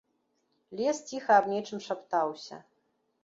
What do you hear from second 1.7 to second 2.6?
шаптаўся.